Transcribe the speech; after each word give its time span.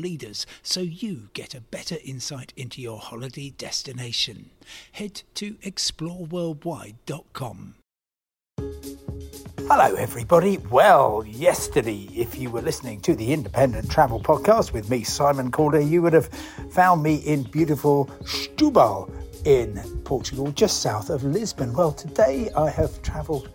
leaders 0.00 0.46
so 0.62 0.80
you 0.80 1.28
get 1.34 1.54
a 1.54 1.60
better 1.60 1.96
insight 2.04 2.54
into 2.56 2.80
your 2.80 2.98
holiday 2.98 3.50
destination. 3.50 4.50
Head 4.92 5.22
to 5.34 5.56
exploreworldwide.com. 5.56 7.74
Hello, 9.72 9.94
everybody. 9.94 10.58
Well, 10.58 11.22
yesterday, 11.24 12.08
if 12.12 12.36
you 12.36 12.50
were 12.50 12.60
listening 12.60 13.00
to 13.02 13.14
the 13.14 13.32
Independent 13.32 13.88
Travel 13.88 14.20
Podcast 14.20 14.72
with 14.72 14.90
me, 14.90 15.04
Simon 15.04 15.52
Calder, 15.52 15.80
you 15.80 16.02
would 16.02 16.12
have 16.12 16.26
found 16.72 17.04
me 17.04 17.18
in 17.18 17.44
beautiful 17.44 18.06
Setúbal 18.24 19.08
in 19.44 19.80
Portugal, 20.04 20.50
just 20.52 20.82
south 20.82 21.08
of 21.08 21.22
Lisbon. 21.22 21.72
Well, 21.72 21.92
today 21.92 22.50
I 22.56 22.68
have 22.68 23.00
travelled 23.02 23.48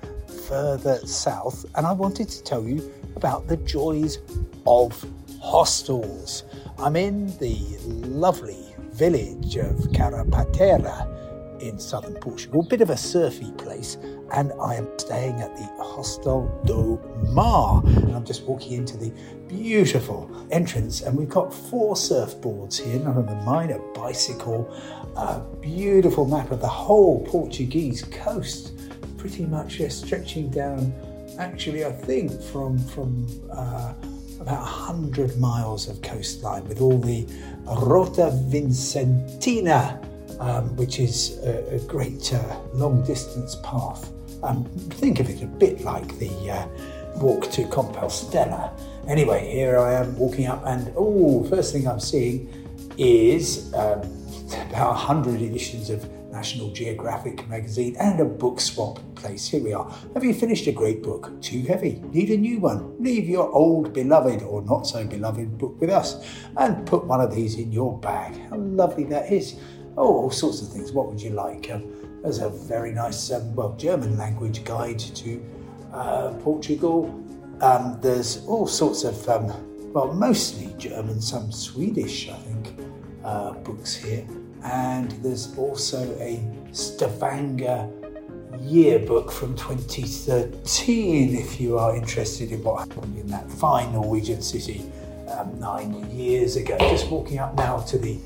further 0.47 0.97
south 1.05 1.65
and 1.75 1.85
I 1.85 1.91
wanted 1.91 2.29
to 2.29 2.43
tell 2.43 2.63
you 2.63 2.91
about 3.15 3.47
the 3.47 3.57
joys 3.57 4.19
of 4.65 5.05
hostels. 5.45 6.43
I'm 6.79 6.95
in 6.95 7.27
the 7.37 7.59
lovely 8.07 8.73
village 8.93 9.57
of 9.57 9.75
Carrapateira 9.91 11.61
in 11.61 11.77
southern 11.77 12.15
Portugal, 12.15 12.61
a 12.61 12.67
bit 12.67 12.81
of 12.81 12.89
a 12.89 12.97
surfy 12.97 13.51
place, 13.51 13.97
and 14.33 14.51
I 14.59 14.73
am 14.73 14.87
staying 14.97 15.39
at 15.41 15.55
the 15.55 15.63
Hostel 15.77 16.49
do 16.65 16.99
Mar. 17.31 17.83
And 17.85 18.15
I'm 18.15 18.25
just 18.25 18.43
walking 18.43 18.73
into 18.73 18.97
the 18.97 19.13
beautiful 19.47 20.29
entrance, 20.49 21.01
and 21.01 21.15
we've 21.15 21.29
got 21.29 21.53
four 21.53 21.93
surfboards 21.93 22.81
here, 22.81 22.99
none 22.99 23.15
of 23.15 23.27
them 23.27 23.45
mine, 23.45 23.69
a 23.69 23.79
bicycle, 23.93 24.67
a 25.15 25.41
beautiful 25.61 26.25
map 26.25 26.49
of 26.49 26.59
the 26.59 26.67
whole 26.67 27.23
Portuguese 27.27 28.03
coast, 28.05 28.73
pretty 29.17 29.45
much 29.45 29.79
uh, 29.79 29.89
stretching 29.89 30.49
down, 30.49 30.91
actually, 31.37 31.85
I 31.85 31.91
think, 31.91 32.41
from, 32.41 32.79
from 32.79 33.27
uh, 33.51 33.93
about 34.39 34.61
100 34.61 35.37
miles 35.37 35.87
of 35.87 36.01
coastline 36.01 36.67
with 36.67 36.81
all 36.81 36.97
the 36.97 37.25
Rota 37.65 38.31
Vicentina 38.49 40.01
um, 40.39 40.75
which 40.75 40.99
is 40.99 41.39
a, 41.43 41.75
a 41.75 41.79
great 41.81 42.33
uh, 42.33 42.59
long 42.73 43.03
distance 43.03 43.55
path. 43.63 44.11
Um, 44.43 44.65
think 44.65 45.19
of 45.19 45.29
it 45.29 45.41
a 45.41 45.47
bit 45.47 45.81
like 45.81 46.17
the 46.19 46.51
uh, 46.51 46.67
walk 47.17 47.49
to 47.51 47.63
Compostela. 47.63 48.71
Anyway, 49.07 49.51
here 49.51 49.77
I 49.79 49.93
am 49.93 50.17
walking 50.17 50.47
up, 50.47 50.63
and 50.65 50.91
oh, 50.97 51.43
first 51.45 51.73
thing 51.73 51.87
I'm 51.87 51.99
seeing 51.99 52.51
is 52.97 53.73
um, 53.73 54.01
about 54.69 54.89
100 54.89 55.41
editions 55.41 55.89
of 55.89 56.07
National 56.35 56.69
Geographic 56.71 57.47
magazine 57.47 57.95
and 57.97 58.19
a 58.19 58.25
book 58.25 58.59
swap 58.59 58.99
place. 59.15 59.47
Here 59.47 59.63
we 59.63 59.71
are. 59.71 59.89
Have 60.13 60.25
you 60.25 60.33
finished 60.33 60.67
a 60.67 60.71
great 60.73 61.01
book? 61.01 61.31
Too 61.41 61.61
heavy? 61.61 62.01
Need 62.11 62.29
a 62.29 62.37
new 62.37 62.59
one? 62.59 63.01
Leave 63.01 63.29
your 63.29 63.49
old 63.51 63.93
beloved 63.93 64.43
or 64.43 64.61
not 64.63 64.85
so 64.85 65.07
beloved 65.07 65.57
book 65.57 65.79
with 65.79 65.89
us 65.89 66.27
and 66.57 66.85
put 66.85 67.05
one 67.05 67.21
of 67.21 67.33
these 67.33 67.55
in 67.55 67.71
your 67.71 67.97
bag. 67.99 68.37
How 68.49 68.57
lovely 68.57 69.05
that 69.05 69.31
is. 69.31 69.55
Oh, 69.95 70.13
all 70.13 70.29
sorts 70.29 70.61
of 70.61 70.67
things. 70.73 70.91
What 70.91 71.07
would 71.07 71.21
you 71.21 71.29
like? 71.29 71.71
Um, 71.71 71.85
there's 72.21 72.39
a 72.39 72.49
very 72.49 72.91
nice, 72.91 73.31
um, 73.31 73.55
well, 73.55 73.73
German 73.77 74.17
language 74.17 74.65
guide 74.65 74.99
to 74.99 75.41
uh, 75.93 76.33
Portugal. 76.41 77.05
Um, 77.61 77.97
there's 78.01 78.45
all 78.45 78.67
sorts 78.67 79.05
of, 79.05 79.29
um, 79.29 79.47
well, 79.93 80.11
mostly 80.13 80.75
German, 80.77 81.21
some 81.21 81.49
Swedish, 81.53 82.27
I 82.27 82.35
think, 82.35 82.75
uh, 83.23 83.53
books 83.53 83.95
here. 83.95 84.27
And 84.65 85.11
there's 85.23 85.55
also 85.57 85.99
a 86.19 86.43
Stavanger 86.71 87.87
yearbook 88.59 89.31
from 89.31 89.55
2013 89.55 91.35
if 91.35 91.61
you 91.61 91.77
are 91.77 91.95
interested 91.95 92.51
in 92.51 92.63
what 92.63 92.87
happened 92.87 93.17
in 93.17 93.27
that 93.27 93.49
fine 93.51 93.93
Norwegian 93.93 94.41
city 94.41 94.89
um, 95.29 95.59
nine 95.59 96.09
years 96.09 96.55
ago. 96.55 96.77
Just 96.79 97.09
walking 97.09 97.37
up 97.37 97.55
now 97.55 97.77
to 97.81 97.97
the 97.99 98.17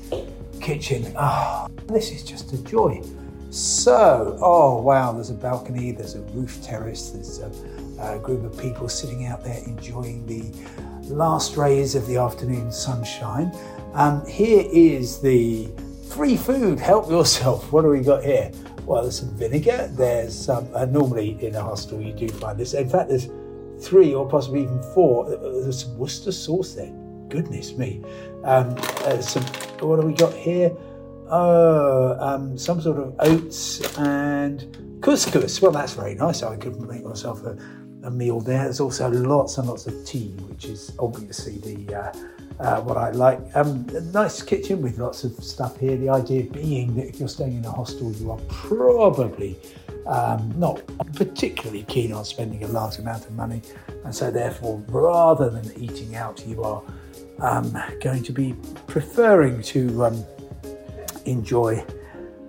kitchen. 0.62 1.12
Ah, 1.16 1.66
oh, 1.68 1.92
this 1.92 2.10
is 2.10 2.22
just 2.22 2.52
a 2.54 2.62
joy. 2.64 3.02
So, 3.50 4.38
oh 4.40 4.80
wow, 4.80 5.12
there's 5.12 5.30
a 5.30 5.34
balcony, 5.34 5.90
there's 5.90 6.14
a 6.14 6.20
roof 6.32 6.62
terrace, 6.62 7.10
there's 7.10 7.40
a, 7.40 7.50
a 8.00 8.18
group 8.18 8.44
of 8.44 8.58
people 8.58 8.88
sitting 8.88 9.26
out 9.26 9.44
there 9.44 9.60
enjoying 9.66 10.24
the 10.26 10.52
last 11.12 11.56
rays 11.56 11.94
of 11.94 12.06
the 12.06 12.16
afternoon 12.16 12.72
sunshine. 12.72 13.52
Um, 13.92 14.24
here 14.24 14.64
is 14.72 15.20
the 15.20 15.68
free 16.10 16.36
food. 16.36 16.78
Help 16.78 17.08
yourself. 17.08 17.70
What 17.72 17.82
do 17.82 17.88
we 17.88 18.00
got 18.00 18.24
here? 18.24 18.50
Well, 18.84 19.02
there's 19.02 19.20
some 19.20 19.30
vinegar. 19.36 19.88
There's 19.92 20.36
some. 20.36 20.68
Uh, 20.74 20.84
normally 20.84 21.38
in 21.44 21.54
a 21.54 21.62
hostel 21.62 22.00
you 22.00 22.12
do 22.12 22.28
find 22.28 22.58
this. 22.58 22.74
In 22.74 22.88
fact, 22.88 23.08
there's 23.08 23.28
three 23.80 24.12
or 24.12 24.28
possibly 24.28 24.62
even 24.62 24.82
four. 24.94 25.30
There's 25.30 25.84
some 25.84 25.96
Worcester 25.96 26.32
sauce 26.32 26.74
there. 26.74 26.92
Goodness 27.28 27.74
me. 27.74 28.02
Um, 28.44 28.74
uh, 29.04 29.20
some. 29.20 29.44
What 29.86 30.00
do 30.00 30.06
we 30.06 30.14
got 30.14 30.34
here? 30.34 30.72
Oh, 31.28 32.16
um, 32.18 32.58
some 32.58 32.80
sort 32.80 32.98
of 32.98 33.14
oats 33.20 33.80
and 33.98 34.98
couscous. 35.00 35.62
Well, 35.62 35.70
that's 35.70 35.94
very 35.94 36.16
nice. 36.16 36.42
I 36.42 36.56
could 36.56 36.80
make 36.80 37.04
myself 37.04 37.44
a, 37.44 37.56
a 38.02 38.10
meal 38.10 38.40
there. 38.40 38.64
There's 38.64 38.80
also 38.80 39.08
lots 39.08 39.56
and 39.58 39.68
lots 39.68 39.86
of 39.86 40.04
tea, 40.04 40.34
which 40.48 40.64
is 40.64 40.92
obviously 40.98 41.58
the 41.58 41.94
uh, 41.94 42.12
uh, 42.60 42.80
what 42.82 42.96
I 42.96 43.10
like. 43.10 43.40
Um, 43.54 43.86
nice 44.12 44.42
kitchen 44.42 44.82
with 44.82 44.98
lots 44.98 45.24
of 45.24 45.32
stuff 45.42 45.78
here. 45.78 45.96
The 45.96 46.10
idea 46.10 46.44
being 46.44 46.94
that 46.96 47.08
if 47.08 47.18
you're 47.18 47.28
staying 47.28 47.56
in 47.56 47.64
a 47.64 47.70
hostel, 47.70 48.12
you 48.12 48.30
are 48.30 48.40
probably 48.48 49.56
um, 50.06 50.52
not 50.56 50.82
particularly 51.14 51.84
keen 51.84 52.12
on 52.12 52.24
spending 52.24 52.62
a 52.64 52.68
large 52.68 52.98
amount 52.98 53.24
of 53.24 53.32
money, 53.32 53.62
and 54.04 54.14
so 54.14 54.30
therefore, 54.30 54.82
rather 54.88 55.48
than 55.50 55.72
eating 55.82 56.16
out, 56.16 56.46
you 56.46 56.62
are 56.62 56.82
um, 57.40 57.76
going 58.02 58.22
to 58.22 58.32
be 58.32 58.54
preferring 58.86 59.62
to 59.62 60.04
um, 60.04 60.24
enjoy 61.24 61.84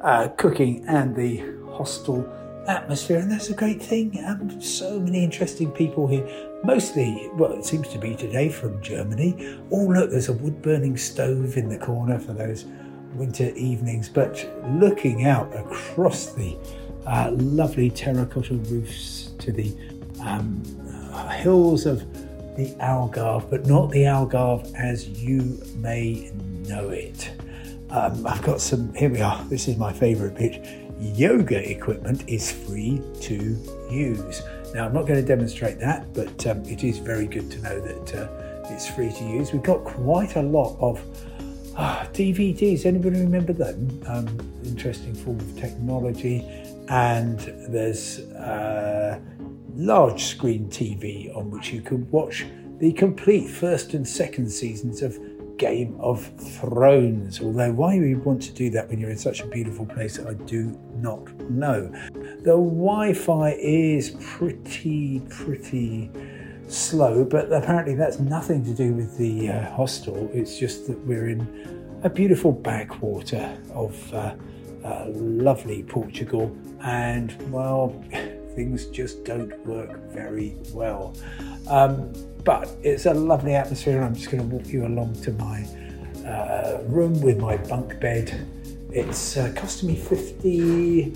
uh, 0.02 0.28
cooking 0.38 0.84
and 0.88 1.16
the 1.16 1.38
hostel 1.72 2.22
atmosphere, 2.68 3.20
and 3.20 3.32
that's 3.32 3.50
a 3.50 3.54
great 3.54 3.82
thing. 3.82 4.24
Um, 4.26 4.62
so 4.62 5.00
many 5.00 5.24
interesting 5.24 5.72
people 5.72 6.08
here, 6.08 6.26
mostly, 6.64 7.30
well, 7.34 7.54
it 7.54 7.66
seems 7.66 7.88
to 7.90 7.98
be 7.98 8.16
today 8.16 8.50
from 8.50 8.82
Germany. 8.82 9.60
Oh, 9.72 9.86
look, 9.86 10.12
there's 10.12 10.30
a 10.30 10.34
wood 10.34 10.62
burning 10.62 10.98
stove 10.98 11.58
in 11.58 11.70
the 11.70 11.78
corner 11.78 12.20
for 12.20 12.34
those 12.34 12.66
winter 13.16 13.52
evenings, 13.56 14.10
but 14.10 14.50
looking 14.80 15.26
out 15.26 15.54
across 15.56 16.34
the 16.34 16.56
uh, 17.06 17.32
lovely 17.34 17.90
terracotta 17.90 18.56
roofs 18.56 19.32
to 19.40 19.52
the 19.52 19.76
um, 20.22 20.62
uh, 21.14 21.30
hills 21.30 21.86
of 21.86 22.00
the 22.56 22.76
Algarve, 22.80 23.50
but 23.50 23.66
not 23.66 23.90
the 23.92 24.04
Algarve 24.04 24.74
as 24.76 25.10
you 25.10 25.62
may 25.78 26.32
know 26.68 26.90
it. 26.90 27.32
Um, 27.90 28.26
I've 28.26 28.42
got 28.44 28.62
some, 28.62 28.94
here 28.94 29.10
we 29.10 29.20
are, 29.20 29.44
this 29.46 29.68
is 29.68 29.78
my 29.78 29.92
favourite 29.92 30.36
bit. 30.36 30.66
Yoga 31.02 31.68
equipment 31.70 32.24
is 32.28 32.52
free 32.52 33.02
to 33.22 33.58
use. 33.90 34.42
Now, 34.74 34.86
I'm 34.86 34.94
not 34.94 35.08
going 35.08 35.20
to 35.20 35.26
demonstrate 35.26 35.80
that, 35.80 36.14
but 36.14 36.46
um, 36.46 36.64
it 36.66 36.84
is 36.84 37.00
very 37.00 37.26
good 37.26 37.50
to 37.52 37.62
know 37.62 37.82
that 37.82 38.16
uh, 38.16 38.72
it's 38.72 38.88
free 38.88 39.12
to 39.12 39.24
use. 39.24 39.52
We've 39.52 39.64
got 39.64 39.84
quite 39.84 40.36
a 40.36 40.44
lot 40.44 40.78
of 40.80 41.04
uh, 41.76 42.06
DVDs. 42.14 42.86
Anybody 42.86 43.20
remember 43.20 43.52
them? 43.52 44.04
Um, 44.06 44.28
interesting 44.64 45.16
form 45.16 45.40
of 45.40 45.60
technology. 45.60 46.46
And 46.88 47.40
there's 47.68 48.20
uh, 48.20 49.20
large 49.76 50.26
screen 50.26 50.68
TV 50.68 51.36
on 51.36 51.50
which 51.50 51.74
you 51.74 51.82
can 51.82 52.10
watch 52.12 52.46
the 52.80 52.94
complete 52.94 53.48
first 53.50 53.94
and 53.94 54.08
second 54.08 54.50
seasons 54.50 55.02
of 55.02 55.18
Game 55.62 55.96
of 56.00 56.26
Thrones. 56.40 57.40
Although, 57.40 57.72
why 57.74 57.94
you 57.94 58.18
want 58.26 58.42
to 58.42 58.52
do 58.52 58.72
that 58.72 58.90
when 58.90 59.00
you're 59.00 59.12
in 59.12 59.18
such 59.18 59.42
a 59.42 59.46
beautiful 59.46 59.86
place, 59.86 60.18
I 60.18 60.34
do 60.34 60.76
not 60.96 61.24
know. 61.52 61.88
The 62.40 62.58
Wi 62.58 63.14
Fi 63.14 63.52
is 63.60 64.18
pretty, 64.20 65.20
pretty 65.30 66.10
slow, 66.68 67.24
but 67.24 67.54
apparently 67.54 67.94
that's 67.94 68.18
nothing 68.18 68.66
to 68.66 68.74
do 68.74 68.92
with 68.94 69.20
the 69.20 69.50
uh, 69.50 69.76
hostel. 69.76 70.32
It's 70.34 70.58
just 70.58 70.88
that 70.88 70.98
we're 71.06 71.30
in 71.30 72.00
a 72.02 72.10
beautiful 72.10 72.52
backwater 72.52 73.56
of 73.72 74.14
uh, 74.16 74.34
uh, 74.84 75.06
lovely 75.10 75.84
Portugal, 75.84 76.58
and 76.82 77.38
well, 77.52 78.04
things 78.56 78.88
just 78.88 79.24
don't 79.26 79.56
work 79.68 79.96
very 80.10 80.58
well. 80.74 81.16
Um, 81.68 82.12
but 82.44 82.70
it's 82.84 83.06
a 83.06 83.14
lovely 83.14 83.56
atmosphere. 83.56 83.98
and 83.98 84.06
I'm 84.06 84.16
just 84.16 84.32
going 84.32 84.48
to 84.48 84.56
walk 84.56 84.68
you 84.68 84.86
along 84.86 85.22
to 85.22 85.32
my 85.34 85.66
uh, 86.26 86.82
room 86.86 87.20
with 87.22 87.40
my 87.40 87.58
bunk 87.58 88.00
bed. 88.00 88.48
It's 88.92 89.38
uh, 89.38 89.54
costing 89.56 89.90
me 89.90 89.96
50 89.96 91.14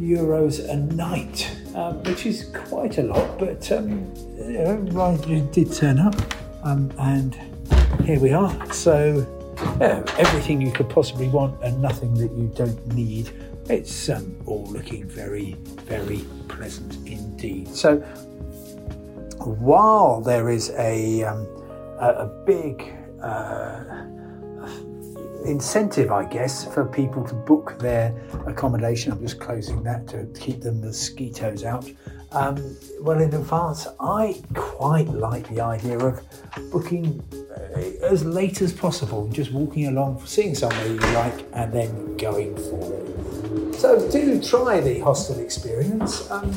euros 0.00 0.68
a 0.68 0.76
night, 0.76 1.50
um, 1.74 2.02
which 2.02 2.26
is 2.26 2.50
quite 2.54 2.98
a 2.98 3.02
lot, 3.02 3.38
but 3.38 3.70
um, 3.72 4.12
you 4.36 4.58
know, 4.58 5.00
I 5.00 5.40
did 5.52 5.72
turn 5.72 5.98
up, 5.98 6.14
um, 6.64 6.92
and 6.98 7.34
here 8.04 8.18
we 8.18 8.32
are. 8.32 8.72
So, 8.72 9.26
yeah, 9.80 10.02
everything 10.18 10.60
you 10.60 10.72
could 10.72 10.88
possibly 10.88 11.28
want 11.28 11.62
and 11.62 11.80
nothing 11.80 12.14
that 12.14 12.32
you 12.32 12.50
don't 12.54 12.94
need. 12.94 13.30
It's 13.68 14.08
um, 14.08 14.36
all 14.46 14.66
looking 14.66 15.06
very, 15.06 15.56
very 15.86 16.24
pleasant 16.48 16.96
indeed. 17.06 17.68
So, 17.68 18.02
while 19.46 20.20
there 20.20 20.48
is 20.48 20.70
a, 20.70 21.22
um, 21.24 21.46
a, 21.98 22.08
a 22.08 22.44
big 22.46 22.94
uh, 23.22 24.04
incentive, 25.44 26.10
I 26.10 26.24
guess, 26.24 26.72
for 26.72 26.84
people 26.84 27.24
to 27.24 27.34
book 27.34 27.78
their 27.78 28.14
accommodation. 28.46 29.12
I'm 29.12 29.20
just 29.20 29.40
closing 29.40 29.82
that 29.84 30.06
to 30.08 30.26
keep 30.38 30.60
the 30.60 30.72
mosquitoes 30.72 31.64
out. 31.64 31.90
Um, 32.32 32.76
well, 33.00 33.20
in 33.20 33.34
advance, 33.34 33.86
I 34.00 34.40
quite 34.54 35.08
like 35.08 35.48
the 35.48 35.60
idea 35.60 35.98
of 35.98 36.20
booking 36.70 37.22
uh, 37.32 38.06
as 38.06 38.24
late 38.24 38.62
as 38.62 38.72
possible, 38.72 39.28
just 39.28 39.52
walking 39.52 39.88
along, 39.88 40.24
seeing 40.24 40.54
somewhere 40.54 40.86
you 40.86 40.96
like, 40.96 41.44
and 41.52 41.72
then 41.72 42.16
going 42.16 42.56
for 42.56 42.94
it. 42.94 43.74
So, 43.74 44.10
do 44.10 44.40
try 44.42 44.80
the 44.80 45.00
hostel 45.00 45.40
experience. 45.40 46.30
Um, 46.30 46.54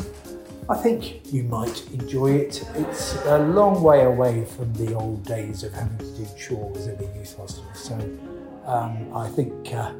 I 0.68 0.76
think 0.76 1.32
you 1.32 1.44
might 1.44 1.86
enjoy 1.92 2.32
it. 2.32 2.68
It's 2.74 3.16
a 3.26 3.38
long 3.38 3.84
way 3.84 4.04
away 4.04 4.46
from 4.46 4.74
the 4.74 4.96
old 4.96 5.24
days 5.24 5.64
of 5.64 5.72
having 5.74 5.98
to 6.00 6.18
do 6.18 6.26
chores 6.36 6.88
in 6.88 6.98
a 7.00 7.16
youth 7.16 7.38
hostel. 7.38 7.66
So, 7.76 7.94
um, 8.66 9.14
I 9.14 9.28
think 9.30 9.72
uh, 9.72 9.94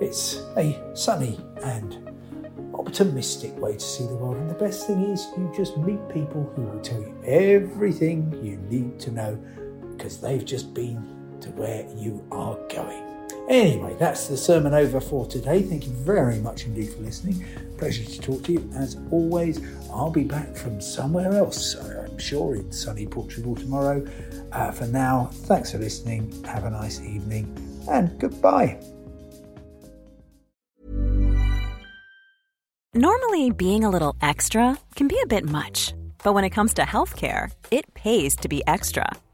it's 0.00 0.36
a 0.56 0.80
sunny 0.94 1.40
and 1.64 2.08
optimistic 2.72 3.58
way 3.58 3.72
to 3.72 3.80
see 3.80 4.06
the 4.06 4.14
world. 4.14 4.36
And 4.36 4.48
the 4.48 4.54
best 4.54 4.86
thing 4.86 5.02
is, 5.02 5.26
you 5.36 5.52
just 5.56 5.76
meet 5.78 6.00
people 6.08 6.48
who 6.54 6.62
will 6.62 6.80
tell 6.80 7.00
you 7.00 7.20
everything 7.24 8.32
you 8.44 8.58
need 8.70 9.00
to 9.00 9.10
know 9.10 9.34
because 9.90 10.20
they've 10.20 10.44
just 10.44 10.72
been 10.72 11.38
to 11.40 11.50
where 11.50 11.84
you 11.96 12.24
are 12.30 12.56
going. 12.68 13.11
Anyway, 13.48 13.94
that's 13.98 14.28
the 14.28 14.36
sermon 14.36 14.72
over 14.72 15.00
for 15.00 15.26
today. 15.26 15.62
Thank 15.62 15.86
you 15.86 15.92
very 15.92 16.38
much 16.38 16.64
indeed 16.64 16.92
for 16.92 17.02
listening. 17.02 17.44
Pleasure 17.76 18.04
to 18.04 18.20
talk 18.20 18.44
to 18.44 18.52
you. 18.52 18.70
As 18.74 18.96
always, 19.10 19.60
I'll 19.92 20.10
be 20.10 20.24
back 20.24 20.56
from 20.56 20.80
somewhere 20.80 21.32
else, 21.32 21.74
I'm 21.74 22.18
sure 22.18 22.54
in 22.54 22.70
sunny 22.72 23.06
Portugal 23.06 23.54
tomorrow. 23.54 24.06
Uh, 24.52 24.70
for 24.70 24.86
now, 24.86 25.28
thanks 25.32 25.72
for 25.72 25.78
listening. 25.78 26.42
Have 26.44 26.64
a 26.64 26.70
nice 26.70 27.00
evening 27.00 27.54
and 27.90 28.18
goodbye. 28.18 28.78
Normally, 32.94 33.50
being 33.50 33.84
a 33.84 33.90
little 33.90 34.14
extra 34.20 34.78
can 34.94 35.08
be 35.08 35.18
a 35.22 35.26
bit 35.26 35.44
much, 35.44 35.94
but 36.22 36.34
when 36.34 36.44
it 36.44 36.50
comes 36.50 36.74
to 36.74 36.82
healthcare, 36.82 37.50
it 37.70 37.92
pays 37.94 38.36
to 38.36 38.48
be 38.48 38.62
extra. 38.66 39.10